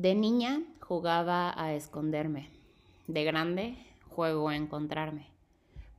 De 0.00 0.14
niña 0.14 0.62
jugaba 0.80 1.52
a 1.62 1.74
esconderme. 1.74 2.48
De 3.06 3.22
grande 3.22 3.76
juego 4.08 4.48
a 4.48 4.56
encontrarme. 4.56 5.26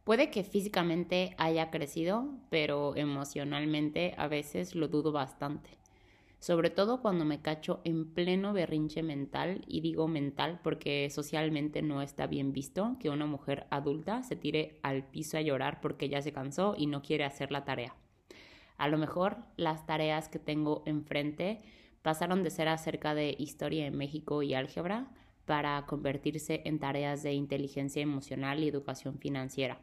Puede 0.05 0.31
que 0.31 0.43
físicamente 0.43 1.35
haya 1.37 1.69
crecido, 1.69 2.25
pero 2.49 2.95
emocionalmente 2.95 4.15
a 4.17 4.27
veces 4.27 4.73
lo 4.73 4.87
dudo 4.87 5.11
bastante. 5.11 5.77
Sobre 6.39 6.71
todo 6.71 7.03
cuando 7.03 7.25
me 7.25 7.43
cacho 7.43 7.79
en 7.83 8.11
pleno 8.11 8.53
berrinche 8.53 9.03
mental, 9.03 9.63
y 9.67 9.81
digo 9.81 10.07
mental 10.07 10.59
porque 10.63 11.07
socialmente 11.11 11.83
no 11.83 12.01
está 12.01 12.25
bien 12.25 12.53
visto 12.53 12.97
que 12.99 13.11
una 13.11 13.27
mujer 13.27 13.67
adulta 13.69 14.23
se 14.23 14.35
tire 14.35 14.79
al 14.81 15.05
piso 15.05 15.37
a 15.37 15.41
llorar 15.41 15.79
porque 15.79 16.09
ya 16.09 16.23
se 16.23 16.33
cansó 16.33 16.73
y 16.75 16.87
no 16.87 17.03
quiere 17.03 17.23
hacer 17.23 17.51
la 17.51 17.65
tarea. 17.65 17.95
A 18.79 18.87
lo 18.87 18.97
mejor 18.97 19.37
las 19.57 19.85
tareas 19.85 20.27
que 20.27 20.39
tengo 20.39 20.81
enfrente 20.87 21.61
pasaron 22.01 22.43
de 22.43 22.49
ser 22.49 22.67
acerca 22.67 23.15
de 23.15 23.35
historia 23.37 23.85
en 23.85 23.97
México 23.97 24.43
y 24.43 24.53
álgebra 24.53 25.11
para 25.45 25.85
convertirse 25.85 26.61
en 26.65 26.79
tareas 26.79 27.23
de 27.23 27.33
inteligencia 27.33 28.01
emocional 28.01 28.63
y 28.63 28.67
educación 28.67 29.17
financiera. 29.19 29.79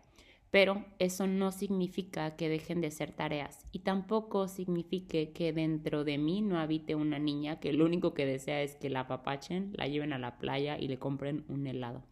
Pero 0.51 0.87
eso 0.99 1.27
no 1.27 1.53
significa 1.53 2.37
que 2.37 2.49
dejen 2.49 2.81
de 2.81 2.91
ser 2.91 3.13
tareas 3.13 3.67
y 3.71 3.81
tampoco 3.81 4.49
signifique 4.49 5.33
que 5.33 5.53
dentro 5.53 6.05
de 6.05 6.17
mí 6.17 6.41
no 6.41 6.59
habite 6.59 6.95
una 6.95 7.19
niña 7.19 7.61
que 7.61 7.73
lo 7.75 7.85
único 7.85 8.15
que 8.15 8.25
desea 8.25 8.63
es 8.63 8.75
que 8.75 8.89
la 8.89 9.01
apapachen, 9.01 9.73
la 9.77 9.89
lleven 9.89 10.15
a 10.15 10.19
la 10.19 10.39
playa 10.39 10.79
y 10.79 10.89
le 10.89 10.99
compren 10.99 11.45
un 11.49 11.67
helado. 11.67 12.03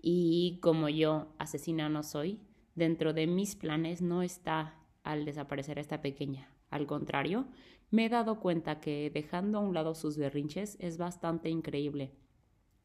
Y 0.00 0.58
como 0.60 0.88
yo 0.88 1.34
asesina 1.38 1.88
no 1.88 2.04
soy, 2.04 2.38
dentro 2.76 3.12
de 3.12 3.26
mis 3.26 3.56
planes 3.56 4.00
no 4.00 4.22
está 4.22 4.74
al 5.06 5.24
desaparecer 5.24 5.78
esta 5.78 6.02
pequeña. 6.02 6.50
Al 6.68 6.86
contrario, 6.86 7.46
me 7.90 8.06
he 8.06 8.08
dado 8.08 8.40
cuenta 8.40 8.80
que 8.80 9.10
dejando 9.10 9.58
a 9.58 9.62
un 9.62 9.72
lado 9.72 9.94
sus 9.94 10.18
berrinches 10.18 10.76
es 10.80 10.98
bastante 10.98 11.48
increíble. 11.48 12.12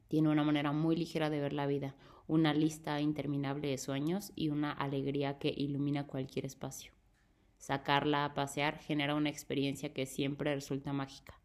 Tiene 0.07 0.29
una 0.29 0.43
manera 0.43 0.71
muy 0.71 0.95
ligera 0.95 1.29
de 1.29 1.41
ver 1.41 1.53
la 1.53 1.65
vida, 1.65 1.95
una 2.27 2.53
lista 2.53 3.01
interminable 3.01 3.67
de 3.69 3.77
sueños 3.77 4.31
y 4.35 4.49
una 4.49 4.71
alegría 4.71 5.39
que 5.39 5.53
ilumina 5.55 6.05
cualquier 6.05 6.45
espacio. 6.45 6.93
Sacarla 7.57 8.25
a 8.25 8.33
pasear 8.33 8.77
genera 8.77 9.15
una 9.15 9.29
experiencia 9.29 9.93
que 9.93 10.05
siempre 10.05 10.53
resulta 10.53 10.93
mágica. 10.93 11.39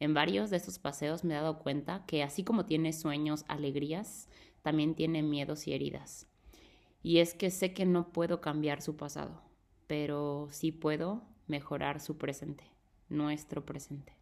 En 0.00 0.14
varios 0.14 0.50
de 0.50 0.56
estos 0.56 0.78
paseos 0.78 1.24
me 1.24 1.34
he 1.34 1.36
dado 1.36 1.58
cuenta 1.58 2.04
que 2.06 2.22
así 2.22 2.44
como 2.44 2.64
tiene 2.66 2.92
sueños, 2.92 3.44
alegrías, 3.48 4.28
también 4.62 4.94
tiene 4.94 5.22
miedos 5.22 5.66
y 5.66 5.72
heridas. 5.72 6.26
Y 7.02 7.18
es 7.18 7.34
que 7.34 7.50
sé 7.50 7.74
que 7.74 7.84
no 7.84 8.12
puedo 8.12 8.40
cambiar 8.40 8.80
su 8.82 8.96
pasado, 8.96 9.42
pero 9.88 10.46
sí 10.52 10.70
puedo 10.70 11.22
mejorar 11.48 11.98
su 11.98 12.16
presente, 12.16 12.64
nuestro 13.08 13.64
presente. 13.64 14.12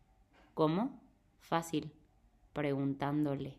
¿Cómo? 0.54 1.02
Fácil, 1.40 1.92
preguntándole. 2.54 3.58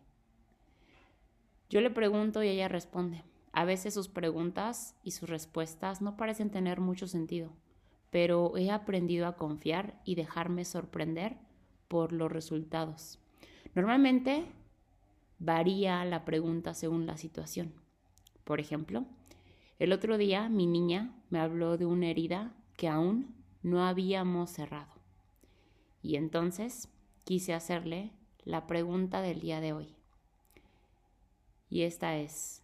Yo 1.70 1.80
le 1.80 1.90
pregunto 1.90 2.42
y 2.42 2.48
ella 2.48 2.66
responde. 2.66 3.22
A 3.52 3.64
veces 3.64 3.94
sus 3.94 4.08
preguntas 4.08 4.96
y 5.04 5.12
sus 5.12 5.28
respuestas 5.28 6.00
no 6.00 6.16
parecen 6.16 6.50
tener 6.50 6.80
mucho 6.80 7.06
sentido, 7.06 7.52
pero 8.10 8.56
he 8.56 8.70
aprendido 8.70 9.26
a 9.26 9.36
confiar 9.36 10.00
y 10.04 10.14
dejarme 10.14 10.64
sorprender 10.64 11.36
por 11.88 12.12
los 12.12 12.32
resultados. 12.32 13.18
Normalmente 13.74 14.46
varía 15.38 16.04
la 16.04 16.24
pregunta 16.24 16.72
según 16.74 17.06
la 17.06 17.16
situación. 17.16 17.74
Por 18.44 18.60
ejemplo, 18.60 19.04
el 19.78 19.92
otro 19.92 20.18
día 20.18 20.48
mi 20.48 20.66
niña 20.66 21.14
me 21.30 21.38
habló 21.38 21.76
de 21.76 21.86
una 21.86 22.08
herida 22.08 22.54
que 22.76 22.88
aún 22.88 23.34
no 23.62 23.84
habíamos 23.84 24.50
cerrado. 24.50 24.92
Y 26.02 26.16
entonces 26.16 26.88
quise 27.24 27.54
hacerle 27.54 28.12
la 28.44 28.66
pregunta 28.66 29.20
del 29.20 29.40
día 29.40 29.60
de 29.60 29.72
hoy. 29.72 29.94
Y 31.70 31.82
esta 31.82 32.16
es, 32.16 32.62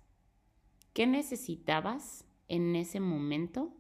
¿qué 0.93 1.07
necesitabas 1.07 2.25
en 2.49 2.75
ese 2.75 3.01
momento 3.01 3.73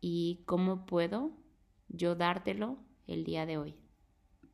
y 0.00 0.42
cómo 0.46 0.86
puedo 0.86 1.32
yo 1.88 2.14
dártelo 2.14 2.78
el 3.06 3.24
día 3.24 3.46
de 3.46 3.58
hoy? 3.58 3.76